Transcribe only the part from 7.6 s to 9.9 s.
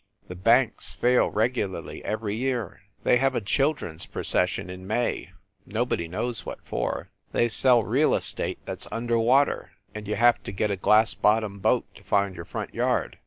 real estate that s under water,